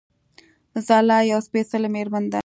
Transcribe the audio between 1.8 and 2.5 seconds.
مېرمن ده